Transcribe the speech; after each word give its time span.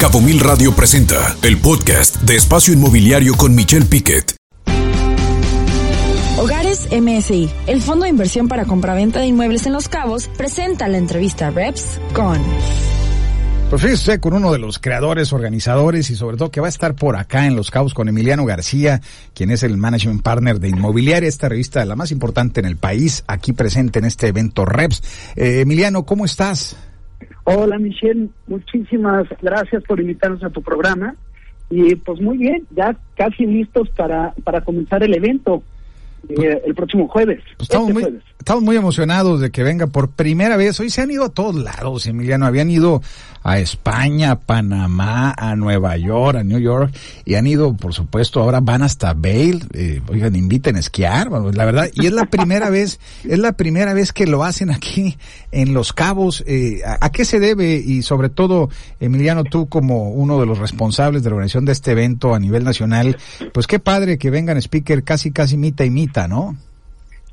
Cabo 0.00 0.22
Mil 0.22 0.40
Radio 0.40 0.74
presenta 0.74 1.36
el 1.42 1.58
podcast 1.58 2.22
de 2.22 2.34
Espacio 2.34 2.72
Inmobiliario 2.72 3.34
con 3.34 3.54
Michelle 3.54 3.84
Piquet. 3.84 4.34
Hogares 6.38 6.88
MSI, 6.90 7.50
el 7.66 7.82
fondo 7.82 8.04
de 8.04 8.08
inversión 8.08 8.48
para 8.48 8.64
compraventa 8.64 9.20
de 9.20 9.26
inmuebles 9.26 9.66
en 9.66 9.74
Los 9.74 9.90
Cabos, 9.90 10.28
presenta 10.38 10.88
la 10.88 10.96
entrevista 10.96 11.50
Reps 11.50 12.00
con 12.14 12.40
pues 13.68 13.82
fíjese 13.82 14.18
con 14.18 14.32
uno 14.32 14.50
de 14.50 14.58
los 14.58 14.80
creadores, 14.80 15.32
organizadores 15.32 16.10
y 16.10 16.16
sobre 16.16 16.36
todo 16.36 16.50
que 16.50 16.60
va 16.60 16.66
a 16.66 16.70
estar 16.70 16.96
por 16.96 17.16
acá 17.16 17.46
en 17.46 17.54
Los 17.54 17.70
Cabos 17.70 17.94
con 17.94 18.08
Emiliano 18.08 18.44
García, 18.44 19.00
quien 19.32 19.52
es 19.52 19.62
el 19.62 19.76
management 19.76 20.22
partner 20.22 20.58
de 20.58 20.70
Inmobiliaria, 20.70 21.28
esta 21.28 21.48
revista 21.48 21.84
la 21.84 21.94
más 21.94 22.10
importante 22.10 22.58
en 22.58 22.66
el 22.66 22.76
país, 22.76 23.22
aquí 23.28 23.52
presente 23.52 24.00
en 24.00 24.06
este 24.06 24.26
evento 24.26 24.64
Reps. 24.64 25.02
Eh, 25.36 25.60
Emiliano, 25.60 26.04
¿cómo 26.04 26.24
estás? 26.24 26.74
Hola 27.44 27.78
Michelle, 27.78 28.28
muchísimas 28.46 29.26
gracias 29.40 29.82
por 29.84 30.00
invitarnos 30.00 30.42
a 30.44 30.50
tu 30.50 30.62
programa 30.62 31.14
y 31.70 31.94
pues 31.94 32.20
muy 32.20 32.36
bien, 32.36 32.66
ya 32.70 32.96
casi 33.16 33.46
listos 33.46 33.88
para, 33.90 34.34
para 34.44 34.60
comenzar 34.62 35.02
el 35.02 35.14
evento. 35.14 35.62
Eh, 36.28 36.62
el 36.64 36.74
próximo 36.74 37.08
jueves. 37.08 37.40
Pues 37.56 37.68
estamos, 37.68 37.88
este 37.88 37.94
muy, 37.94 38.02
jueves. 38.02 38.22
estamos 38.38 38.62
muy 38.62 38.76
emocionados 38.76 39.40
de 39.40 39.50
que 39.50 39.62
venga 39.62 39.86
por 39.86 40.10
primera 40.10 40.56
vez. 40.56 40.78
Hoy 40.80 40.90
se 40.90 41.00
han 41.00 41.10
ido 41.10 41.24
a 41.24 41.30
todos 41.30 41.54
lados, 41.54 42.06
Emiliano. 42.06 42.46
Habían 42.46 42.70
ido 42.70 43.02
a 43.42 43.58
España, 43.58 44.32
a 44.32 44.38
Panamá, 44.38 45.34
a 45.36 45.56
Nueva 45.56 45.96
York, 45.96 46.38
a 46.38 46.44
New 46.44 46.58
York, 46.58 46.94
y 47.24 47.34
han 47.36 47.46
ido, 47.46 47.74
por 47.74 47.94
supuesto, 47.94 48.40
ahora 48.40 48.60
van 48.60 48.82
hasta 48.82 49.14
Bale. 49.14 49.60
Eh, 49.72 50.02
oigan, 50.08 50.36
inviten 50.36 50.76
a 50.76 50.80
esquiar, 50.80 51.30
la 51.30 51.64
verdad. 51.64 51.88
Y 51.94 52.06
es 52.06 52.12
la 52.12 52.26
primera 52.26 52.70
vez, 52.70 53.00
es 53.24 53.38
la 53.38 53.52
primera 53.52 53.94
vez 53.94 54.12
que 54.12 54.26
lo 54.26 54.44
hacen 54.44 54.70
aquí 54.70 55.16
en 55.52 55.74
Los 55.74 55.92
Cabos. 55.92 56.44
Eh, 56.46 56.80
¿a, 56.84 57.06
¿A 57.06 57.10
qué 57.10 57.24
se 57.24 57.40
debe? 57.40 57.74
Y 57.74 58.02
sobre 58.02 58.28
todo, 58.28 58.68
Emiliano, 59.00 59.44
tú 59.44 59.68
como 59.68 60.10
uno 60.10 60.38
de 60.38 60.46
los 60.46 60.58
responsables 60.58 61.22
de 61.22 61.30
la 61.30 61.36
organización 61.36 61.64
de 61.64 61.72
este 61.72 61.92
evento 61.92 62.34
a 62.34 62.38
nivel 62.38 62.62
nacional, 62.64 63.16
pues 63.52 63.66
qué 63.66 63.78
padre 63.78 64.18
que 64.18 64.30
vengan 64.30 64.58
speaker 64.58 65.02
casi, 65.02 65.32
casi 65.32 65.56
mitad 65.56 65.84
y 65.84 65.90
¿no? 66.28 66.56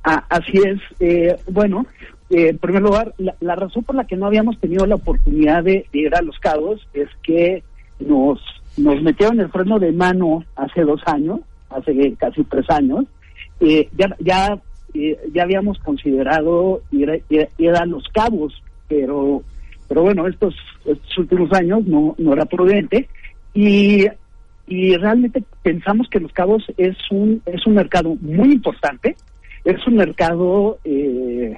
Ah, 0.03 0.23
así 0.30 0.58
es. 0.58 0.80
Eh, 1.00 1.36
bueno, 1.52 1.86
eh, 2.30 2.50
en 2.50 2.58
primer 2.58 2.81
lugar, 2.81 3.14
la, 3.17 3.56
razón 3.56 3.83
por 3.83 3.95
la 3.95 4.06
que 4.06 4.17
no 4.17 4.25
habíamos 4.25 4.59
tenido 4.59 4.86
la 4.86 4.95
oportunidad 4.95 5.64
de, 5.64 5.86
ir 5.94 6.14
a 6.16 6.22
Los 6.22 6.38
Cabos 6.39 6.86
es 6.94 7.08
que 7.23 7.64
nos, 8.00 8.39
nos 8.78 9.02
metieron 9.02 9.39
el 9.39 9.50
freno 9.50 9.80
de 9.80 9.92
mano 9.92 10.44
hace 10.55 10.81
dos 10.81 11.02
años, 11.05 11.39
hace 11.70 12.14
casi 12.17 12.44
tres 12.44 12.70
años. 12.70 13.05
Eh, 13.59 13.89
ya 13.98 14.16
ya, 14.20 14.59
eh, 14.94 15.17
ya 15.33 15.44
habíamos 15.44 15.80
considerado 15.80 16.81
ir, 16.92 17.23
ir, 17.30 17.50
ir, 17.58 17.75
a 17.75 17.86
Los 17.86 18.03
Cabos, 18.14 18.61
pero, 18.89 19.44
pero 19.88 20.03
bueno, 20.03 20.28
estos, 20.28 20.53
estos 20.86 21.17
últimos 21.17 21.52
años 21.53 21.86
no, 21.86 22.14
no 22.17 22.33
era 22.33 22.45
prudente. 22.45 23.08
Y 23.53 24.05
y 24.68 24.96
realmente 24.98 25.44
pensamos 25.64 26.08
que 26.10 26.20
Los 26.20 26.34
Cabos 26.34 26.66
es 26.78 26.98
un 27.10 27.42
es 27.46 27.66
un 27.66 27.76
mercado 27.76 28.16
muy 28.20 28.52
importante, 28.52 29.16
es 29.64 29.88
un 29.88 29.96
mercado 29.96 30.78
eh, 30.84 31.58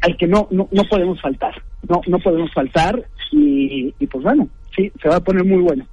al 0.00 0.16
que 0.16 0.26
no, 0.26 0.46
no 0.50 0.68
no 0.70 0.84
podemos 0.84 1.20
faltar, 1.20 1.60
no 1.88 2.00
no 2.06 2.18
podemos 2.20 2.52
faltar 2.54 3.04
y, 3.32 3.92
y 3.98 4.06
pues 4.06 4.22
bueno, 4.22 4.48
sí, 4.74 4.90
se 5.02 5.08
va 5.08 5.16
a 5.16 5.24
poner 5.24 5.44
muy 5.44 5.62
bueno. 5.62 5.84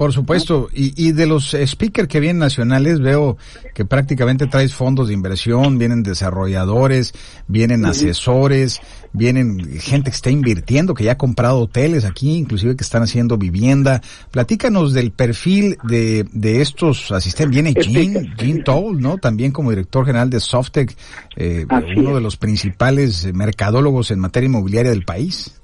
Por 0.00 0.14
supuesto, 0.14 0.70
y, 0.72 0.94
y 0.96 1.12
de 1.12 1.26
los 1.26 1.54
speakers 1.66 2.08
que 2.08 2.20
vienen 2.20 2.38
nacionales, 2.38 3.00
veo 3.00 3.36
que 3.74 3.84
prácticamente 3.84 4.46
traes 4.46 4.72
fondos 4.72 5.08
de 5.08 5.12
inversión, 5.12 5.76
vienen 5.76 6.02
desarrolladores, 6.02 7.12
vienen 7.48 7.84
asesores, 7.84 8.80
vienen 9.12 9.78
gente 9.78 10.10
que 10.10 10.14
está 10.14 10.30
invirtiendo, 10.30 10.94
que 10.94 11.04
ya 11.04 11.12
ha 11.12 11.18
comprado 11.18 11.58
hoteles 11.58 12.06
aquí, 12.06 12.38
inclusive 12.38 12.76
que 12.76 12.82
están 12.82 13.02
haciendo 13.02 13.36
vivienda. 13.36 14.00
Platícanos 14.30 14.94
del 14.94 15.10
perfil 15.10 15.76
de, 15.84 16.24
de 16.32 16.62
estos 16.62 17.12
asistentes. 17.12 17.50
Viene 17.62 17.74
Jean, 17.74 18.34
Jean 18.38 18.64
Toll, 18.64 19.02
¿no? 19.02 19.18
También 19.18 19.52
como 19.52 19.68
director 19.68 20.06
general 20.06 20.30
de 20.30 20.40
Softec, 20.40 20.96
eh, 21.36 21.66
uno 21.94 22.14
de 22.14 22.22
los 22.22 22.38
principales 22.38 23.30
mercadólogos 23.34 24.10
en 24.12 24.20
materia 24.20 24.46
inmobiliaria 24.46 24.92
del 24.92 25.04
país. 25.04 25.59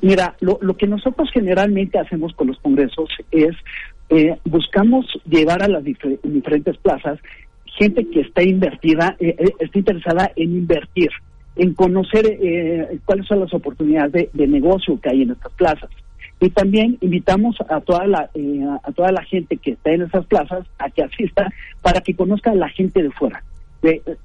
Mira, 0.00 0.36
lo, 0.40 0.58
lo, 0.60 0.76
que 0.76 0.86
nosotros 0.86 1.28
generalmente 1.32 1.98
hacemos 1.98 2.32
con 2.34 2.48
los 2.48 2.58
congresos 2.58 3.08
es 3.32 3.56
eh, 4.10 4.38
buscamos 4.44 5.06
llevar 5.24 5.62
a 5.62 5.68
las 5.68 5.82
difer 5.82 6.20
diferentes 6.22 6.76
plazas 6.76 7.18
gente 7.78 8.06
que 8.08 8.20
está 8.20 8.42
invertida, 8.42 9.16
eh, 9.18 9.36
está 9.58 9.78
interesada 9.78 10.30
en 10.36 10.56
invertir, 10.56 11.10
en 11.56 11.74
conocer 11.74 12.26
eh, 12.26 12.98
cuáles 13.04 13.26
son 13.26 13.40
las 13.40 13.52
oportunidades 13.54 14.12
de, 14.12 14.30
de, 14.32 14.46
negocio 14.46 15.00
que 15.00 15.10
hay 15.10 15.22
en 15.22 15.30
estas 15.32 15.52
plazas. 15.52 15.90
Y 16.40 16.50
también 16.50 16.98
invitamos 17.00 17.56
a 17.68 17.80
toda 17.80 18.06
la 18.06 18.28
eh, 18.34 18.64
a 18.82 18.92
toda 18.92 19.12
la 19.12 19.22
gente 19.22 19.56
que 19.58 19.72
está 19.72 19.92
en 19.92 20.02
esas 20.02 20.26
plazas 20.26 20.66
a 20.78 20.90
que 20.90 21.02
asista 21.02 21.48
para 21.82 22.00
que 22.00 22.14
conozca 22.14 22.50
a 22.50 22.56
la 22.56 22.68
gente 22.68 23.02
de 23.02 23.10
fuera. 23.12 23.44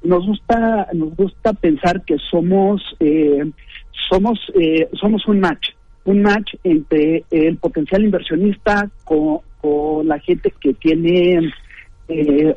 nos 0.03 0.25
gusta 0.25 0.87
nos 0.93 1.15
gusta 1.15 1.53
pensar 1.53 2.03
que 2.03 2.17
somos 2.17 2.81
somos 4.09 4.39
eh, 4.59 4.87
somos 4.93 5.27
un 5.27 5.39
match, 5.39 5.69
un 6.05 6.21
match 6.21 6.53
entre 6.63 7.23
el 7.31 7.57
potencial 7.57 8.03
inversionista 8.03 8.89
con, 9.03 9.39
con 9.61 10.07
la 10.07 10.19
gente 10.19 10.53
que 10.59 10.73
tiene 10.73 11.51
eh, 12.07 12.55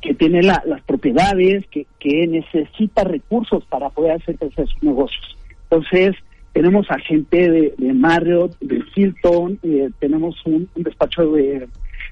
que 0.00 0.14
tiene 0.14 0.42
la, 0.42 0.62
las 0.66 0.82
propiedades, 0.82 1.66
que, 1.66 1.86
que 1.98 2.26
necesita 2.26 3.04
recursos 3.04 3.64
para 3.66 3.90
poder 3.90 4.12
hacer 4.12 4.36
crecer 4.36 4.66
sus 4.66 4.82
negocios. 4.82 5.36
Entonces, 5.64 6.16
tenemos 6.52 6.90
a 6.90 6.98
gente 6.98 7.50
de, 7.50 7.92
Marriott, 7.92 8.58
de 8.60 8.82
Hilton, 8.94 9.58
eh, 9.62 9.90
tenemos 9.98 10.36
un, 10.46 10.68
un 10.74 10.82
despacho 10.82 11.30
de, 11.32 11.68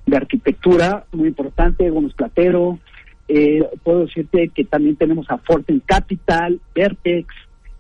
de, 0.07 0.17
arquitectura 0.17 1.07
muy 1.13 1.29
importante, 1.29 1.91
Gómez 1.91 2.13
Platero, 2.13 2.79
eh, 3.27 3.63
puedo 3.83 4.07
decirte 4.07 4.49
que 4.49 4.65
también 4.65 4.97
tenemos 4.97 5.31
a 5.31 5.39
Forten 5.39 5.81
Capital, 5.81 6.61
Vertex, 6.75 7.27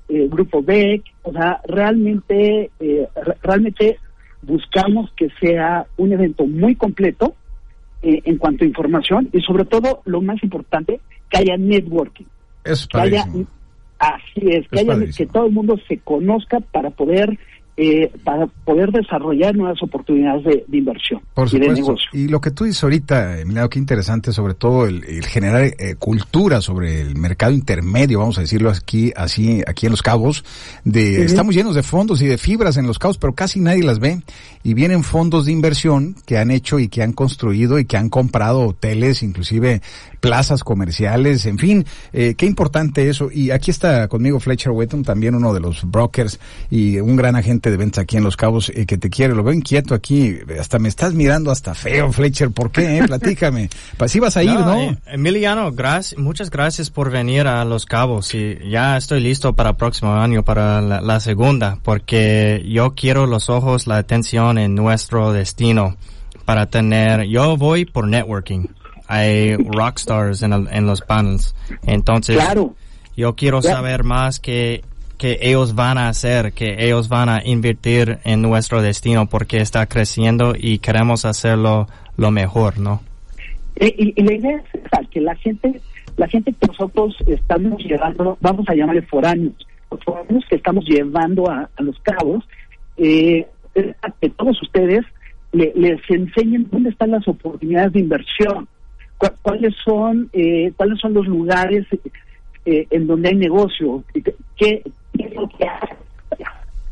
eh, 0.08 0.26
Grupo 0.30 0.62
BEC, 0.62 1.02
o 1.22 1.32
sea, 1.32 1.60
realmente, 1.66 2.70
eh, 2.80 3.08
realmente 3.42 3.98
buscamos 4.42 5.10
que 5.16 5.28
sea 5.40 5.86
un 5.96 6.12
evento 6.12 6.46
muy 6.46 6.76
completo 6.76 7.34
eh, 8.02 8.22
en 8.24 8.38
cuanto 8.38 8.64
a 8.64 8.68
información 8.68 9.28
y 9.32 9.40
sobre 9.40 9.64
todo, 9.64 10.02
lo 10.04 10.22
más 10.22 10.42
importante, 10.42 11.00
que 11.28 11.38
haya 11.38 11.56
networking. 11.56 12.26
Es 12.64 12.86
que 12.86 12.98
haya, 12.98 13.26
así 13.98 14.48
es, 14.48 14.68
que, 14.68 14.80
es 14.80 14.88
haya, 14.88 15.06
que 15.16 15.26
todo 15.26 15.46
el 15.46 15.52
mundo 15.52 15.78
se 15.88 15.98
conozca 15.98 16.60
para 16.60 16.90
poder 16.90 17.38
eh, 17.80 18.10
para 18.24 18.46
poder 18.64 18.90
desarrollar 18.90 19.54
nuevas 19.54 19.80
oportunidades 19.82 20.44
de, 20.44 20.64
de 20.66 20.78
inversión 20.78 21.20
Por 21.32 21.46
y 21.54 21.60
de 21.60 21.68
negocio. 21.68 22.10
Y 22.12 22.26
lo 22.26 22.40
que 22.40 22.50
tú 22.50 22.64
dices 22.64 22.82
ahorita, 22.82 23.40
Emiliano, 23.40 23.70
qué 23.70 23.78
interesante, 23.78 24.32
sobre 24.32 24.54
todo 24.54 24.86
el, 24.86 25.04
el 25.04 25.24
generar 25.24 25.62
eh, 25.62 25.94
cultura 25.96 26.60
sobre 26.60 27.00
el 27.00 27.16
mercado 27.16 27.52
intermedio, 27.52 28.18
vamos 28.18 28.36
a 28.38 28.40
decirlo 28.40 28.70
aquí, 28.70 29.12
así, 29.14 29.62
aquí 29.64 29.86
en 29.86 29.92
Los 29.92 30.02
Cabos, 30.02 30.44
de, 30.84 31.00
uh 31.00 31.22
-huh. 31.22 31.24
estamos 31.24 31.54
llenos 31.54 31.76
de 31.76 31.84
fondos 31.84 32.20
y 32.20 32.26
de 32.26 32.36
fibras 32.36 32.76
en 32.76 32.86
Los 32.88 32.98
Cabos, 32.98 33.16
pero 33.16 33.32
casi 33.32 33.60
nadie 33.60 33.84
las 33.84 34.00
ve. 34.00 34.20
Y 34.64 34.74
vienen 34.74 35.04
fondos 35.04 35.46
de 35.46 35.52
inversión 35.52 36.16
que 36.26 36.36
han 36.36 36.50
hecho 36.50 36.80
y 36.80 36.88
que 36.88 37.02
han 37.02 37.12
construido 37.12 37.78
y 37.78 37.84
que 37.84 37.96
han 37.96 38.10
comprado 38.10 38.66
hoteles, 38.66 39.22
inclusive 39.22 39.80
plazas 40.20 40.64
comerciales, 40.64 41.46
en 41.46 41.58
fin, 41.58 41.84
eh, 42.12 42.34
qué 42.36 42.44
importante 42.44 43.08
eso. 43.08 43.30
Y 43.32 43.50
aquí 43.52 43.70
está 43.70 44.08
conmigo 44.08 44.40
Fletcher 44.40 44.72
Wetton, 44.72 45.04
también 45.04 45.36
uno 45.36 45.54
de 45.54 45.60
los 45.60 45.84
brokers 45.88 46.40
y 46.70 46.98
un 46.98 47.16
gran 47.16 47.36
agente 47.36 47.67
de 47.70 47.76
ventas 47.76 48.02
aquí 48.02 48.16
en 48.16 48.24
Los 48.24 48.36
Cabos 48.36 48.70
eh, 48.74 48.86
que 48.86 48.98
te 48.98 49.10
quiere. 49.10 49.34
Lo 49.34 49.42
veo 49.42 49.54
inquieto 49.54 49.94
aquí, 49.94 50.36
hasta 50.58 50.78
me 50.78 50.88
estás 50.88 51.14
mirando 51.14 51.50
hasta 51.50 51.74
feo, 51.74 52.12
Fletcher. 52.12 52.50
¿Por 52.50 52.70
qué? 52.70 52.98
Eh? 52.98 53.04
Platícame. 53.06 53.70
Pues 53.96 54.12
sí 54.12 54.20
vas 54.20 54.36
a 54.36 54.42
ir, 54.42 54.54
¿no? 54.54 54.66
¿no? 54.66 54.80
Eh, 54.80 54.98
Emiliano, 55.06 55.72
gracias, 55.72 56.18
muchas 56.20 56.50
gracias 56.50 56.90
por 56.90 57.10
venir 57.10 57.46
a 57.46 57.64
Los 57.64 57.86
Cabos 57.86 58.34
y 58.34 58.58
ya 58.70 58.96
estoy 58.96 59.20
listo 59.20 59.54
para 59.54 59.70
el 59.70 59.76
próximo 59.76 60.14
año, 60.14 60.44
para 60.44 60.80
la, 60.80 61.00
la 61.00 61.20
segunda, 61.20 61.78
porque 61.82 62.64
yo 62.68 62.94
quiero 62.94 63.26
los 63.26 63.48
ojos, 63.48 63.86
la 63.86 63.98
atención 63.98 64.58
en 64.58 64.74
nuestro 64.74 65.32
destino 65.32 65.96
para 66.44 66.66
tener, 66.66 67.24
yo 67.24 67.56
voy 67.56 67.84
por 67.84 68.08
networking 68.08 68.66
hay 69.08 69.56
rockstars 69.56 70.42
en, 70.42 70.52
el, 70.52 70.68
en 70.70 70.86
los 70.86 71.00
panels. 71.00 71.54
Entonces, 71.86 72.36
claro. 72.36 72.74
yo 73.16 73.34
quiero 73.34 73.60
claro. 73.60 73.76
saber 73.78 74.04
más 74.04 74.38
que, 74.38 74.84
que 75.18 75.38
ellos 75.42 75.74
van 75.74 75.98
a 75.98 76.08
hacer, 76.08 76.52
que 76.52 76.76
ellos 76.78 77.08
van 77.08 77.28
a 77.28 77.40
invertir 77.44 78.18
en 78.24 78.40
nuestro 78.40 78.80
destino 78.80 79.26
porque 79.26 79.58
está 79.58 79.86
creciendo 79.86 80.54
y 80.56 80.78
queremos 80.78 81.24
hacerlo 81.24 81.88
lo 82.16 82.30
mejor, 82.30 82.78
¿no? 82.78 83.02
Y, 83.80 84.20
la 84.22 84.32
idea 84.32 84.56
es 84.56 84.84
esa, 84.84 85.00
que 85.10 85.20
la 85.20 85.34
gente, 85.36 85.80
la 86.16 86.26
gente 86.28 86.52
que 86.52 86.66
nosotros 86.66 87.16
estamos 87.26 87.82
llevando, 87.84 88.38
vamos 88.40 88.68
a 88.68 88.74
llamarle 88.74 89.02
foráneos, 89.02 89.54
los 89.90 90.02
foráneos 90.02 90.44
que 90.48 90.56
estamos 90.56 90.84
llevando 90.84 91.50
a, 91.50 91.68
a 91.76 91.82
los 91.82 91.98
cabos, 92.00 92.44
eh, 92.96 93.46
que 93.74 94.30
todos 94.30 94.60
ustedes 94.62 95.04
le, 95.52 95.72
les 95.76 96.00
enseñen 96.08 96.68
dónde 96.70 96.90
están 96.90 97.10
las 97.10 97.26
oportunidades 97.28 97.92
de 97.92 98.00
inversión 98.00 98.68
cuáles 99.42 99.74
son 99.84 100.30
eh, 100.32 100.72
cuáles 100.76 101.00
son 101.00 101.14
los 101.14 101.26
lugares 101.26 101.86
eh, 102.64 102.86
en 102.90 103.06
donde 103.06 103.30
hay 103.30 103.36
negocio 103.36 104.04
qué 104.56 104.82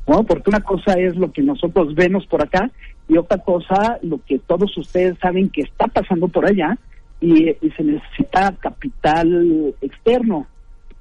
¿no? 0.07 0.23
Porque 0.25 0.51
una 0.51 0.61
cosa 0.61 0.95
es 0.95 1.17
lo 1.17 1.33
que 1.33 1.43
nosotros 1.43 1.95
vemos 1.95 2.27
por 2.27 2.43
acá 2.43 2.71
y 3.09 3.17
otra 3.17 3.39
cosa 3.39 3.99
lo 4.03 4.21
que 4.25 4.39
todos 4.39 4.77
ustedes 4.77 5.19
saben 5.19 5.49
que 5.49 5.63
está 5.63 5.87
pasando 5.87 6.29
por 6.29 6.47
allá 6.47 6.79
y, 7.21 7.57
se 7.77 7.83
necesita 7.83 8.55
capital 8.61 9.75
externo 9.81 10.47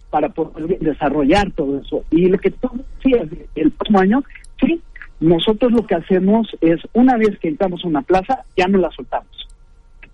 para 0.10 0.30
poder 0.30 0.80
desarrollar 0.80 1.52
todo 1.52 1.80
eso. 1.80 2.04
Y 2.10 2.28
lo 2.28 2.38
que 2.38 2.52
tú 2.52 2.70
decías, 2.98 3.28
el 3.56 3.72
próximo 3.72 4.00
año, 4.00 4.24
sí, 4.60 4.82
nosotros 5.20 5.72
lo 5.72 5.86
que 5.86 5.96
hacemos 5.96 6.48
es, 6.62 6.80
una 6.94 7.18
vez 7.18 7.38
que 7.40 7.50
entramos 7.50 7.84
a 7.84 7.88
una 7.88 8.02
plaza, 8.02 8.46
ya 8.56 8.68
no 8.68 8.78
la 8.78 8.92
soltamos. 8.92 9.48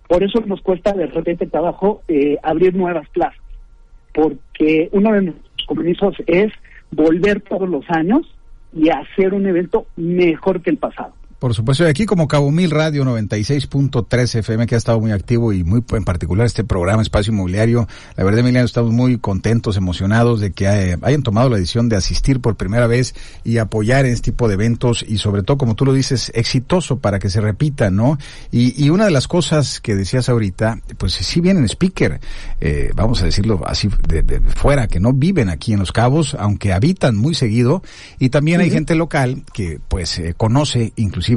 Por 0.08 0.24
eso 0.24 0.42
nos 0.46 0.62
cuesta 0.62 0.92
de 0.94 1.08
repente 1.08 1.46
trabajo 1.46 2.02
eh, 2.08 2.38
abrir 2.44 2.76
nuevas 2.76 3.08
plazas, 3.10 3.40
porque 4.14 4.90
uno 4.92 5.14
de 5.14 5.22
nuestros 5.22 5.66
compromisos 5.68 6.16
es 6.28 6.52
volver 6.92 7.42
todos 7.42 7.70
los 7.70 7.86
años 7.90 8.28
y 8.74 8.90
hacer 8.90 9.34
un 9.34 9.48
evento 9.48 9.88
mejor 9.96 10.62
que 10.62 10.70
el 10.70 10.78
pasado. 10.78 11.14
Por 11.42 11.56
supuesto, 11.56 11.86
y 11.86 11.88
aquí 11.88 12.06
como 12.06 12.28
Cabo 12.28 12.52
Mil 12.52 12.70
Radio 12.70 13.04
96.3 13.04 14.36
FM, 14.42 14.68
que 14.68 14.76
ha 14.76 14.78
estado 14.78 15.00
muy 15.00 15.12
activo 15.12 15.54
y 15.54 15.64
muy 15.64 15.84
en 15.94 16.04
particular 16.04 16.46
este 16.46 16.64
programa 16.64 17.02
Espacio 17.02 17.34
Inmobiliario. 17.34 17.88
La 18.16 18.24
verdad, 18.24 18.42
Emiliano, 18.42 18.64
estamos 18.64 18.92
muy 18.92 19.18
contentos, 19.18 19.76
emocionados 19.76 20.40
de 20.40 20.52
que 20.52 20.66
eh, 20.66 20.98
hayan 21.02 21.24
tomado 21.24 21.50
la 21.50 21.58
decisión 21.58 21.90
de 21.90 21.96
asistir 21.96 22.42
por 22.42 22.58
primera 22.58 22.86
vez 22.86 23.16
y 23.44 23.58
apoyar 23.58 24.06
en 24.06 24.14
este 24.14 24.26
tipo 24.26 24.48
de 24.48 24.54
eventos 24.54 25.04
y 25.08 25.18
sobre 25.18 25.42
todo, 25.42 25.58
como 25.58 25.74
tú 25.74 25.84
lo 25.84 25.94
dices, 25.94 26.32
exitoso 26.36 27.00
para 27.00 27.18
que 27.18 27.32
se 27.32 27.42
repita, 27.42 27.90
¿no? 27.90 28.20
Y, 28.52 28.80
y 28.80 28.92
una 28.92 29.06
de 29.06 29.12
las 29.12 29.28
cosas 29.28 29.82
que 29.82 29.96
decías 29.96 30.30
ahorita, 30.30 30.78
pues 31.00 31.14
sí 31.14 31.42
vienen 31.42 31.66
speaker, 31.66 32.20
eh, 32.60 32.92
vamos 32.94 33.20
a 33.24 33.26
decirlo 33.26 33.62
así 33.66 33.90
de, 34.08 34.22
de, 34.22 34.42
fuera, 34.42 34.88
que 34.88 35.00
no 35.00 35.12
viven 35.12 35.50
aquí 35.50 35.74
en 35.74 35.80
Los 35.80 35.92
Cabos, 35.92 36.38
aunque 36.38 36.72
habitan 36.72 37.18
muy 37.18 37.34
seguido, 37.34 37.82
y 38.20 38.30
también 38.30 38.62
hay 38.62 38.70
gente 38.70 38.94
local 38.94 39.44
que 39.52 39.80
pues 39.88 40.20
eh, 40.20 40.36
conoce 40.38 40.94
inclusive 40.98 41.31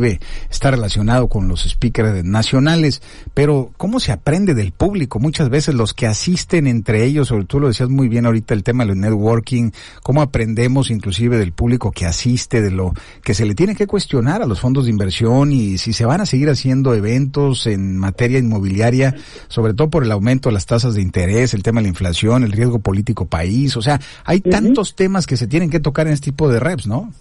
está 0.50 0.70
relacionado 0.70 1.28
con 1.28 1.48
los 1.48 1.62
speakers 1.62 2.24
nacionales, 2.24 3.02
pero 3.32 3.70
¿cómo 3.76 4.00
se 4.00 4.12
aprende 4.12 4.54
del 4.54 4.72
público? 4.72 5.18
Muchas 5.18 5.48
veces 5.48 5.74
los 5.74 5.94
que 5.94 6.06
asisten 6.06 6.66
entre 6.66 7.04
ellos, 7.04 7.28
sobre 7.28 7.44
tú 7.44 7.60
lo 7.60 7.68
decías 7.68 7.88
muy 7.88 8.08
bien 8.08 8.26
ahorita 8.26 8.54
el 8.54 8.62
tema 8.62 8.84
del 8.84 8.98
networking, 8.98 9.70
¿cómo 10.02 10.22
aprendemos 10.22 10.90
inclusive 10.90 11.38
del 11.38 11.52
público 11.52 11.92
que 11.92 12.06
asiste, 12.06 12.60
de 12.60 12.70
lo 12.70 12.92
que 13.22 13.34
se 13.34 13.44
le 13.44 13.54
tiene 13.54 13.74
que 13.74 13.86
cuestionar 13.86 14.42
a 14.42 14.46
los 14.46 14.60
fondos 14.60 14.84
de 14.84 14.90
inversión 14.90 15.52
y 15.52 15.78
si 15.78 15.92
se 15.92 16.04
van 16.04 16.20
a 16.20 16.26
seguir 16.26 16.48
haciendo 16.50 16.94
eventos 16.94 17.66
en 17.66 17.96
materia 17.96 18.38
inmobiliaria, 18.38 19.14
sobre 19.48 19.74
todo 19.74 19.90
por 19.90 20.04
el 20.04 20.12
aumento 20.12 20.48
de 20.48 20.54
las 20.54 20.66
tasas 20.66 20.94
de 20.94 21.02
interés, 21.02 21.54
el 21.54 21.62
tema 21.62 21.80
de 21.80 21.84
la 21.84 21.88
inflación, 21.88 22.44
el 22.44 22.52
riesgo 22.52 22.78
político 22.78 23.26
país, 23.26 23.76
o 23.76 23.82
sea, 23.82 24.00
hay 24.24 24.40
tantos 24.40 24.94
temas 24.94 25.26
que 25.26 25.36
se 25.36 25.46
tienen 25.46 25.70
que 25.70 25.80
tocar 25.80 26.06
en 26.06 26.12
este 26.12 26.30
tipo 26.30 26.48
de 26.48 26.60
reps, 26.60 26.86
¿no? 26.86 27.12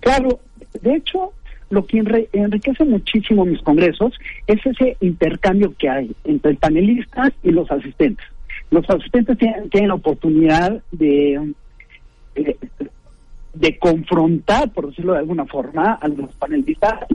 Claro, 0.00 0.40
de 0.82 0.94
hecho, 0.94 1.32
lo 1.70 1.84
que 1.86 1.98
enriquece 2.32 2.84
muchísimo 2.84 3.44
mis 3.44 3.60
congresos 3.60 4.14
es 4.46 4.64
ese 4.64 4.96
intercambio 5.00 5.74
que 5.76 5.88
hay 5.88 6.12
entre 6.24 6.52
el 6.52 6.56
panelista 6.56 7.30
y 7.42 7.50
los 7.50 7.70
asistentes. 7.70 8.26
Los 8.70 8.88
asistentes 8.88 9.38
tienen, 9.38 9.88
la 9.88 9.94
oportunidad 9.94 10.82
de, 10.92 11.52
eh, 12.34 12.56
de, 13.54 13.78
confrontar, 13.78 14.70
por 14.72 14.88
decirlo 14.88 15.12
de 15.12 15.20
alguna 15.20 15.46
forma, 15.46 15.94
a 15.94 16.08
los 16.08 16.32
panelistas. 16.34 17.06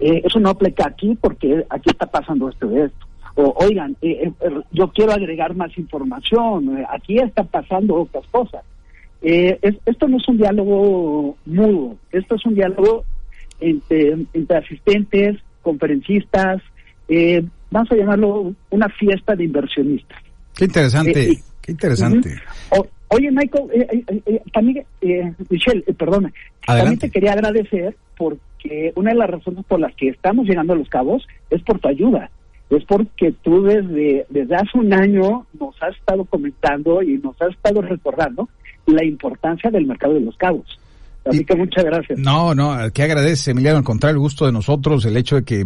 Eh, 0.00 0.22
eso 0.24 0.40
no 0.40 0.50
aplica 0.50 0.86
aquí 0.86 1.16
porque 1.20 1.64
aquí 1.70 1.90
está 1.90 2.06
pasando 2.06 2.48
esto 2.48 2.66
de 2.68 2.86
esto. 2.86 3.06
O, 3.34 3.54
oigan, 3.64 3.96
eh, 4.02 4.30
yo 4.72 4.88
quiero 4.88 5.12
agregar 5.12 5.54
más 5.54 5.76
información, 5.78 6.84
aquí 6.90 7.18
está 7.18 7.44
pasando 7.44 7.94
otras 7.94 8.26
cosas. 8.26 8.62
esto 9.22 10.08
no 10.08 10.16
es 10.18 10.28
un 10.28 10.36
diálogo 10.36 11.36
mudo, 11.46 11.96
esto 12.10 12.34
es 12.34 12.44
un 12.44 12.54
diálogo 12.54 13.04
entre, 13.62 14.16
entre 14.32 14.56
asistentes, 14.56 15.38
conferencistas, 15.62 16.60
eh, 17.08 17.42
vamos 17.70 17.90
a 17.90 17.96
llamarlo 17.96 18.54
una 18.70 18.88
fiesta 18.88 19.34
de 19.34 19.44
inversionistas. 19.44 20.18
Qué 20.54 20.66
interesante, 20.66 21.30
eh, 21.30 21.42
qué 21.62 21.72
interesante. 21.72 22.34
oye, 23.08 23.30
Michael, 23.30 23.68
eh, 23.72 24.42
también, 24.52 24.84
Michelle, 25.48 25.82
perdona, 25.96 26.32
también 26.66 26.98
te 26.98 27.10
quería 27.10 27.32
agradecer 27.32 27.96
porque 28.16 28.92
una 28.96 29.10
de 29.12 29.16
las 29.16 29.30
razones 29.30 29.64
por 29.66 29.80
las 29.80 29.94
que 29.94 30.08
estamos 30.08 30.46
llegando 30.46 30.74
a 30.74 30.76
los 30.76 30.88
cabos 30.88 31.26
es 31.50 31.62
por 31.62 31.78
tu 31.78 31.88
ayuda. 31.88 32.30
Es 32.70 32.84
porque 32.84 33.34
tú 33.42 33.62
desde, 33.64 34.24
desde 34.30 34.54
hace 34.54 34.78
un 34.78 34.92
año 34.94 35.46
nos 35.60 35.74
has 35.82 35.94
estado 35.94 36.24
comentando 36.24 37.02
y 37.02 37.18
nos 37.18 37.40
has 37.42 37.50
estado 37.50 37.82
recordando 37.82 38.48
la 38.86 39.04
importancia 39.04 39.70
del 39.70 39.86
mercado 39.86 40.14
de 40.14 40.20
los 40.20 40.36
cabos. 40.36 40.78
Así 41.24 41.44
que 41.44 41.54
muchas 41.54 41.84
gracias. 41.84 42.18
No, 42.18 42.54
no, 42.54 42.76
que 42.92 43.02
agradece, 43.04 43.52
Emiliano, 43.52 43.78
al 43.78 43.84
contrario, 43.84 44.14
el 44.14 44.18
gusto 44.18 44.44
de 44.46 44.52
nosotros, 44.52 45.04
el 45.04 45.16
hecho 45.16 45.36
de 45.36 45.44
que 45.44 45.64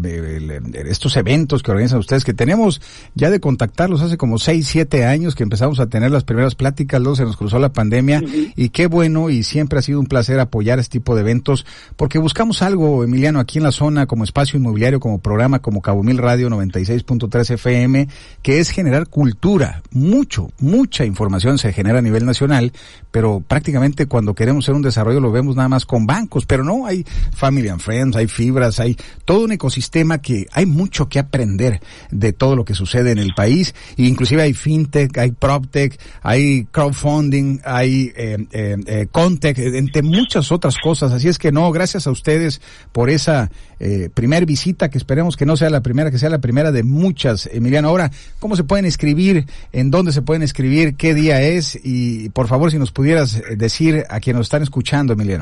estos 0.86 1.16
eventos 1.16 1.62
que 1.62 1.70
organizan 1.70 1.98
ustedes, 1.98 2.24
que 2.24 2.34
tenemos 2.34 2.82
ya 3.14 3.30
de 3.30 3.40
contactarlos 3.40 4.02
hace 4.02 4.18
como 4.18 4.38
seis, 4.38 4.66
siete 4.66 5.06
años 5.06 5.34
que 5.34 5.44
empezamos 5.44 5.80
a 5.80 5.86
tener 5.86 6.10
las 6.10 6.24
primeras 6.24 6.54
pláticas, 6.54 7.00
luego 7.00 7.16
se 7.16 7.24
nos 7.24 7.38
cruzó 7.38 7.58
la 7.58 7.72
pandemia, 7.72 8.22
y 8.54 8.68
qué 8.68 8.86
bueno, 8.86 9.30
y 9.30 9.44
siempre 9.44 9.78
ha 9.78 9.82
sido 9.82 9.98
un 9.98 10.06
placer 10.06 10.40
apoyar 10.40 10.78
este 10.78 10.98
tipo 10.98 11.14
de 11.14 11.22
eventos, 11.22 11.64
porque 11.96 12.18
buscamos 12.18 12.60
algo, 12.60 13.02
Emiliano, 13.02 13.40
aquí 13.40 13.56
en 13.56 13.64
la 13.64 13.72
zona, 13.72 14.06
como 14.06 14.24
espacio 14.24 14.58
inmobiliario, 14.58 15.00
como 15.00 15.18
programa, 15.20 15.60
como 15.60 15.80
Cabo 15.80 16.02
Mil 16.02 16.18
Radio 16.18 16.50
96.3 16.50 17.54
FM, 17.54 18.08
que 18.42 18.58
es 18.58 18.70
generar 18.70 19.08
cultura, 19.08 19.82
mucho, 19.90 20.50
mucha 20.58 21.06
información 21.06 21.56
se 21.56 21.72
genera 21.72 22.00
a 22.00 22.02
nivel 22.02 22.26
nacional, 22.26 22.72
pero 23.10 23.42
prácticamente 23.46 24.06
cuando 24.06 24.34
queremos 24.34 24.64
hacer 24.64 24.74
un 24.74 24.82
desarrollo 24.82 25.20
lo 25.20 25.32
vemos 25.32 25.45
nada 25.54 25.68
más 25.68 25.86
con 25.86 26.06
bancos, 26.06 26.46
pero 26.46 26.64
no, 26.64 26.86
hay 26.86 27.04
Family 27.34 27.68
and 27.68 27.80
Friends, 27.80 28.16
hay 28.16 28.26
fibras, 28.26 28.80
hay 28.80 28.96
todo 29.24 29.44
un 29.44 29.52
ecosistema 29.52 30.18
que 30.18 30.46
hay 30.52 30.66
mucho 30.66 31.08
que 31.08 31.18
aprender 31.18 31.80
de 32.10 32.32
todo 32.32 32.56
lo 32.56 32.64
que 32.64 32.74
sucede 32.74 33.12
en 33.12 33.18
el 33.18 33.34
país, 33.34 33.74
e 33.96 34.04
inclusive 34.04 34.42
hay 34.42 34.54
fintech, 34.54 35.16
hay 35.18 35.30
proptech, 35.30 36.00
hay 36.22 36.64
crowdfunding, 36.72 37.60
hay 37.64 38.12
eh, 38.16 38.38
eh, 38.50 38.76
eh 38.86 39.06
contech, 39.12 39.58
entre 39.58 40.02
muchas 40.02 40.50
otras 40.50 40.76
cosas, 40.82 41.12
así 41.12 41.28
es 41.28 41.38
que 41.38 41.52
no, 41.52 41.70
gracias 41.70 42.06
a 42.06 42.10
ustedes 42.10 42.60
por 42.92 43.10
esa 43.10 43.50
eh, 43.78 44.08
primer 44.12 44.46
visita, 44.46 44.88
que 44.88 44.96
esperemos 44.96 45.36
que 45.36 45.44
no 45.44 45.56
sea 45.56 45.68
la 45.68 45.82
primera, 45.82 46.10
que 46.10 46.18
sea 46.18 46.30
la 46.30 46.38
primera 46.40 46.72
de 46.72 46.82
muchas, 46.82 47.46
Emiliano. 47.52 47.88
Ahora, 47.88 48.10
¿cómo 48.40 48.56
se 48.56 48.64
pueden 48.64 48.86
escribir? 48.86 49.46
¿En 49.72 49.90
dónde 49.90 50.12
se 50.12 50.22
pueden 50.22 50.42
escribir? 50.42 50.96
¿Qué 50.96 51.14
día 51.14 51.42
es? 51.42 51.78
Y 51.82 52.30
por 52.30 52.48
favor, 52.48 52.70
si 52.70 52.78
nos 52.78 52.90
pudieras 52.90 53.42
decir 53.56 54.04
a 54.08 54.20
quienes 54.20 54.38
nos 54.38 54.46
están 54.46 54.62
escuchando, 54.62 55.12
Emiliano. 55.12 55.35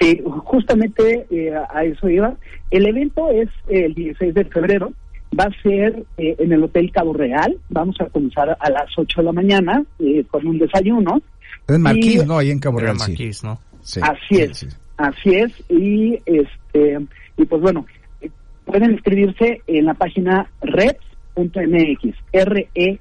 Sí, 0.00 0.20
justamente 0.24 1.26
eh, 1.30 1.52
a 1.54 1.84
eso 1.84 2.08
iba. 2.08 2.34
El 2.70 2.86
evento 2.86 3.30
es 3.30 3.48
el 3.68 3.94
16 3.94 4.34
de 4.34 4.44
febrero, 4.46 4.92
va 5.38 5.44
a 5.44 5.62
ser 5.62 6.04
eh, 6.18 6.34
en 6.38 6.52
el 6.52 6.64
Hotel 6.64 6.90
Cabo 6.92 7.12
Real, 7.12 7.56
vamos 7.68 7.96
a 8.00 8.06
comenzar 8.06 8.56
a 8.58 8.70
las 8.70 8.90
8 8.96 9.20
de 9.20 9.24
la 9.24 9.32
mañana 9.32 9.84
eh, 9.98 10.24
con 10.28 10.46
un 10.46 10.58
desayuno. 10.58 11.22
Es 11.66 11.78
Marquís, 11.78 12.26
¿no? 12.26 12.38
Ahí 12.38 12.50
en 12.50 12.58
Cabo 12.58 12.80
Real, 12.80 12.96
Marquís, 12.96 13.44
¿no? 13.44 13.58
así 14.00 14.36
es, 14.40 14.66
así 14.96 15.34
es, 15.34 15.52
y 15.68 16.18
este, 16.24 16.98
y 17.36 17.44
pues 17.44 17.60
bueno, 17.60 17.84
pueden 18.64 18.92
inscribirse 18.92 19.60
en 19.66 19.84
la 19.84 19.94
página 19.94 20.50
reps.mx, 20.62 22.16
R-E-V-S.mx, 22.32 22.94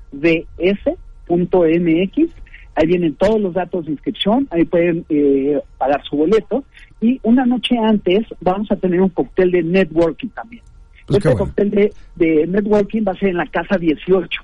Ahí 2.76 2.88
vienen 2.88 3.16
todos 3.16 3.40
los 3.40 3.54
datos 3.54 3.86
de 3.86 3.92
inscripción, 3.92 4.48
ahí 4.52 4.66
pueden 4.66 5.06
eh, 5.10 5.60
pagar 5.78 6.04
su 6.04 6.18
boleto. 6.18 6.64
Y 7.02 7.20
una 7.24 7.46
noche 7.46 7.78
antes 7.78 8.26
vamos 8.42 8.72
a 8.72 8.76
tener 8.76 9.02
un 9.02 9.10
cóctel 9.10 9.52
de 9.52 9.64
networking 9.64 10.30
también. 10.30 10.64
Pues 11.06 11.26
este 11.26 11.38
cóctel 11.38 11.92
de, 12.16 12.48
networking 12.48 13.04
va 13.08 13.12
a 13.12 13.16
ser 13.16 13.30
en 13.30 13.38
la 13.38 13.48
casa 13.48 13.78
18 13.78 14.42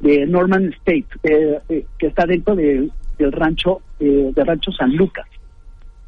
de 0.00 0.26
Norman 0.26 0.72
State, 0.80 1.06
eh, 1.22 1.60
eh, 1.68 1.86
que 1.96 2.08
está 2.08 2.26
dentro 2.26 2.56
del 2.56 2.90
rancho 3.18 3.80
de 4.00 4.44
rancho 4.44 4.72
San 4.72 4.96
Lucas. 4.96 5.26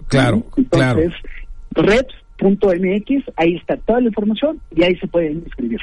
Claro, 0.09 0.45
Entonces, 0.57 1.13
reps.mx, 1.71 3.33
ahí 3.37 3.57
está 3.57 3.77
toda 3.77 4.01
la 4.01 4.09
información 4.09 4.61
y 4.75 4.83
ahí 4.83 4.97
se 4.97 5.07
pueden 5.07 5.45
inscribir. 5.45 5.81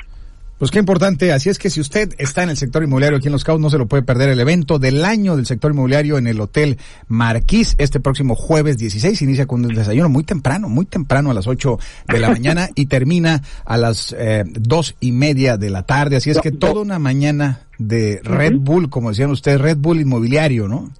Pues 0.61 0.69
qué 0.69 0.77
importante. 0.77 1.33
Así 1.33 1.49
es 1.49 1.57
que 1.57 1.71
si 1.71 1.81
usted 1.81 2.13
está 2.19 2.43
en 2.43 2.51
el 2.51 2.55
sector 2.55 2.83
inmobiliario 2.83 3.17
aquí 3.17 3.29
en 3.29 3.31
Los 3.31 3.43
Cabos, 3.43 3.59
no 3.59 3.71
se 3.71 3.79
lo 3.79 3.87
puede 3.87 4.03
perder 4.03 4.29
el 4.29 4.39
evento 4.39 4.77
del 4.77 5.03
año 5.03 5.35
del 5.35 5.47
sector 5.47 5.71
inmobiliario 5.71 6.19
en 6.19 6.27
el 6.27 6.39
Hotel 6.39 6.77
Marquís 7.07 7.73
este 7.79 7.99
próximo 7.99 8.35
jueves 8.35 8.77
16. 8.77 9.23
Inicia 9.23 9.47
con 9.47 9.65
un 9.65 9.73
desayuno 9.73 10.07
muy 10.07 10.23
temprano, 10.23 10.69
muy 10.69 10.85
temprano 10.85 11.31
a 11.31 11.33
las 11.33 11.47
8 11.47 11.79
de 12.07 12.19
la 12.19 12.29
mañana 12.29 12.69
y 12.75 12.85
termina 12.85 13.41
a 13.65 13.75
las 13.75 14.15
eh, 14.15 14.43
dos 14.45 14.95
y 14.99 15.13
media 15.13 15.57
de 15.57 15.71
la 15.71 15.81
tarde. 15.81 16.17
Así 16.17 16.29
es 16.29 16.39
que 16.39 16.51
toda 16.51 16.81
una 16.81 16.99
mañana 16.99 17.61
de 17.79 18.19
Red 18.23 18.57
Bull, 18.57 18.91
como 18.91 19.09
decían 19.09 19.31
ustedes, 19.31 19.59
Red 19.59 19.77
Bull 19.77 19.99
inmobiliario, 19.99 20.67
¿no? 20.67 20.91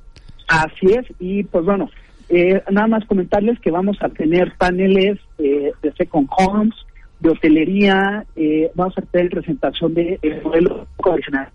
Así 0.48 0.88
es. 0.88 1.06
Y 1.20 1.44
pues 1.44 1.64
bueno, 1.66 1.88
eh, 2.30 2.64
nada 2.72 2.88
más 2.88 3.06
comentarles 3.06 3.60
que 3.60 3.70
vamos 3.70 3.98
a 4.02 4.10
tener 4.10 4.56
paneles 4.58 5.20
eh, 5.38 5.72
de 5.84 5.92
Second 5.94 6.30
Homes, 6.36 6.74
de 7.22 7.30
hotelería, 7.30 8.26
eh, 8.36 8.72
vamos 8.76 8.98
a 8.98 9.02
tener 9.02 9.30
presentación 9.30 9.94
de 9.94 10.20
el 10.22 10.42
modelo 10.42 10.88
tradicional. 11.02 11.50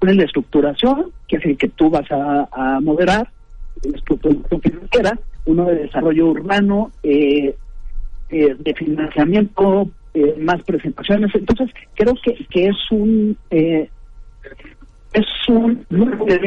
La 0.00 0.24
estructuración, 0.24 1.12
que 1.26 1.36
es 1.36 1.44
el 1.46 1.56
que 1.56 1.68
tú 1.68 1.88
vas 1.88 2.06
a, 2.10 2.80
moderar, 2.82 3.28
la 3.82 3.96
estructuración 3.96 4.60
financiera, 4.60 5.18
uno 5.46 5.66
de 5.66 5.76
desarrollo 5.76 6.26
urbano, 6.26 6.90
eh, 7.02 7.56
eh, 8.28 8.56
de 8.58 8.74
financiamiento, 8.74 9.88
eh, 10.14 10.34
más 10.38 10.62
presentaciones. 10.62 11.34
Entonces, 11.34 11.70
creo 11.94 12.14
que, 12.22 12.34
que 12.50 12.66
es 12.66 12.76
un 12.90 13.36
eh, 13.50 13.88
es 15.12 15.26
un 15.48 15.86
para 15.88 16.46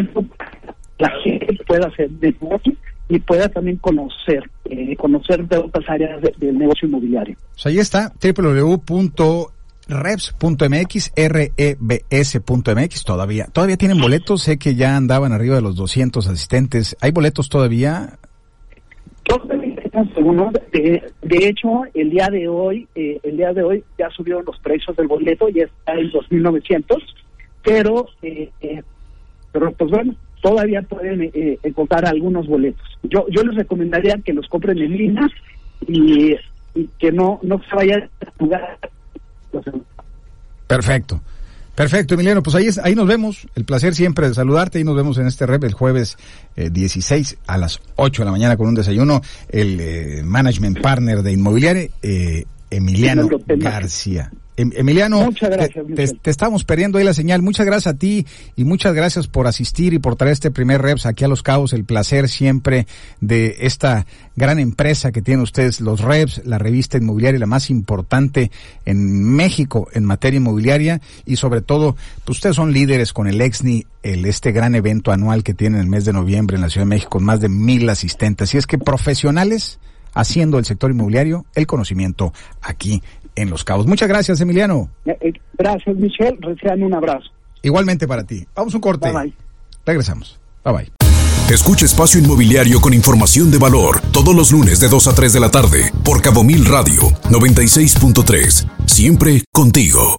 la 0.98 1.10
gente 1.22 1.58
pueda 1.68 1.88
hacer 1.88 2.10
negocio 2.22 2.74
y 3.08 3.20
pueda 3.20 3.50
también 3.50 3.78
conocer 3.78 4.50
eh, 4.66 4.96
conocer 4.96 5.48
de 5.48 5.58
otras 5.58 5.88
áreas 5.88 6.22
del 6.38 6.58
negocio 6.58 6.88
inmobiliario. 6.88 7.36
Pues 7.54 7.66
ahí 7.68 7.78
está, 7.78 8.12
www.rebs.mx, 8.22 9.52
rebs.mx, 11.16 13.04
todavía, 13.04 13.46
todavía 13.54 13.78
tienen 13.78 14.00
boletos, 14.00 14.42
sé 14.42 14.58
que 14.58 14.76
ya 14.76 14.98
andaban 14.98 15.32
arriba 15.34 15.56
de 15.56 15.62
los 15.62 15.76
200 15.76 16.28
asistentes, 16.28 16.98
¿hay 17.00 17.12
boletos 17.12 17.50
todavía? 17.50 18.18
De, 20.72 21.04
de 21.22 21.48
hecho, 21.48 21.84
el 21.94 22.10
día 22.10 22.28
de 22.30 22.48
hoy, 22.48 22.88
eh, 22.96 23.20
el 23.24 23.38
día 23.38 23.54
de 23.54 23.64
hoy 23.64 23.84
ya 23.98 24.10
subieron 24.10 24.44
los 24.46 24.60
precios 24.60 24.96
del 24.98 25.08
boleto, 25.08 25.48
ya 25.50 25.64
está 25.64 25.94
en 25.94 26.12
2.900, 26.12 27.02
pero, 27.64 28.08
eh, 28.22 28.50
eh, 28.62 28.84
pero 29.52 29.72
pues 29.72 29.90
bueno, 29.90 30.14
todavía 30.46 30.84
pueden 30.84 31.24
eh, 31.34 31.58
encontrar 31.64 32.06
algunos 32.06 32.46
boletos. 32.46 32.86
Yo 33.02 33.26
yo 33.32 33.42
les 33.42 33.56
recomendaría 33.56 34.16
que 34.24 34.32
los 34.32 34.48
compren 34.48 34.78
en 34.78 34.96
línea 34.96 35.28
y, 35.88 36.36
que 37.00 37.12
no 37.12 37.40
no 37.42 37.60
se 37.68 37.76
vayan 37.76 38.10
a 38.24 38.32
jugar. 38.38 38.78
Perfecto. 40.68 41.20
Perfecto, 41.74 42.14
Emiliano. 42.14 42.44
Pues 42.44 42.56
ahí, 42.56 42.68
ahí 42.84 42.94
nos 42.94 43.08
vemos. 43.08 43.48
El 43.56 43.66
placer 43.66 43.96
siempre 43.96 44.28
de 44.28 44.36
saludarte. 44.36 44.80
Y 44.80 44.84
nos 44.84 44.96
vemos 44.96 45.18
en 45.18 45.26
este 45.26 45.48
rep 45.48 45.64
el 45.64 45.74
jueves 45.74 46.18
16 46.56 47.38
a 47.48 47.58
las 47.58 47.82
8 47.96 48.22
de 48.22 48.26
la 48.26 48.32
mañana 48.32 48.56
con 48.56 48.68
un 48.68 48.76
desayuno. 48.76 49.22
El 49.50 50.24
management 50.26 50.80
partner 50.80 51.24
de 51.24 51.34
Inmobiliaria, 51.34 51.90
Emiliano 52.70 53.28
García. 53.48 54.32
Em, 54.58 54.72
Emiliano, 54.74 55.30
te, 55.96 56.30
estamos 56.30 56.64
perdiendo 56.64 56.98
ahí 56.98 57.04
la 57.04 57.14
señal. 57.14 57.42
Muchas 57.42 57.66
gracias 57.66 57.94
a 57.94 57.98
ti 57.98 58.26
y 58.56 58.64
muchas 58.64 58.94
gracias 58.94 59.28
por 59.28 59.48
asistir 59.48 59.94
y 59.94 60.00
por 60.00 60.16
traer 60.16 60.32
este 60.32 60.50
primer 60.50 60.82
Reps 60.82 61.06
aquí 61.06 61.26
a 61.26 61.28
Los 61.28 61.44
Cabos. 61.44 61.74
El 61.74 61.84
placer 61.84 62.30
siempre 62.30 62.88
de 63.20 63.58
esta 63.60 64.06
gran 64.38 64.60
empresa 64.60 65.12
que 65.12 65.22
tienen 65.22 65.42
ustedes, 65.42 65.82
los 65.82 66.00
Reps, 66.00 66.46
la 66.46 66.58
revista 66.58 66.98
inmobiliaria, 66.98 67.40
la 67.40 67.48
más 67.48 67.70
importante 67.70 68.50
en 68.86 69.24
México 69.36 69.90
en 69.94 70.06
materia 70.06 70.38
inmobiliaria 70.38 71.02
y 71.26 71.36
sobre 71.36 71.62
todo, 71.62 71.98
pues 72.24 72.38
ustedes 72.38 72.56
son 72.56 72.72
líderes 72.72 73.12
con 73.12 73.28
el 73.28 73.42
EXNI, 73.42 73.86
el, 74.04 74.26
este 74.26 74.54
gran 74.54 74.74
evento 74.76 75.12
anual 75.12 75.44
que 75.44 75.54
tienen 75.54 75.82
el 75.82 75.88
mes 75.88 76.06
de 76.06 76.14
noviembre 76.14 76.56
en 76.56 76.62
la 76.62 76.70
Ciudad 76.70 76.86
de 76.86 76.90
México 76.90 77.10
con 77.12 77.26
más 77.26 77.42
de 77.42 77.50
mil 77.50 77.90
asistentes. 77.90 78.54
Y 78.54 78.58
es 78.58 78.68
que 78.68 78.78
profesionales 78.78 79.80
haciendo 80.16 80.58
el 80.58 80.66
sector 80.66 80.90
inmobiliario 80.90 81.46
el 81.54 81.68
conocimiento 81.68 82.34
aquí 82.62 83.04
en 83.36 83.52
Los 83.52 83.64
Cabos. 83.64 83.86
Muchas 83.86 84.08
gracias, 84.08 84.42
Emiliano. 84.42 84.90
Eh, 85.06 85.16
eh, 85.22 85.34
gracias, 85.58 85.96
Michelle. 85.96 86.38
Reciban 86.42 86.82
un 86.82 86.96
abrazo. 86.96 87.30
Igualmente 87.62 88.08
para 88.08 88.24
ti. 88.24 88.48
Vamos 88.56 88.74
a 88.74 88.78
un 88.78 88.82
corte. 88.82 89.12
Bye, 89.12 89.24
bye. 89.24 89.34
Regresamos. 89.86 90.40
Bye 90.64 90.74
bye. 90.74 90.92
Escucha 91.50 91.86
Espacio 91.86 92.20
Inmobiliario 92.20 92.82
con 92.82 92.94
información 92.94 93.52
de 93.52 93.60
valor 93.60 94.02
todos 94.12 94.36
los 94.36 94.52
lunes 94.52 94.80
de 94.80 94.88
2 94.88 95.08
a 95.08 95.14
3 95.14 95.34
de 95.34 95.40
la 95.40 95.52
tarde 95.52 95.92
por 96.04 96.22
Cabo 96.22 96.44
Mil 96.44 96.66
Radio 96.66 97.02
96.3. 97.30 98.68
Siempre 98.88 99.44
contigo. 99.52 100.14